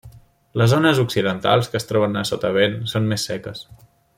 Les 0.61 0.71
zones 0.75 1.01
occidentals, 1.03 1.69
que 1.73 1.81
es 1.81 1.87
troben 1.91 2.17
a 2.21 2.25
sotavent, 2.31 2.81
són 2.95 3.07
més 3.13 3.31
seques. 3.33 3.63